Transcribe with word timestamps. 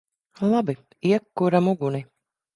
Labi. 0.53 0.75
Iekuram 1.11 1.71
uguni! 1.75 2.03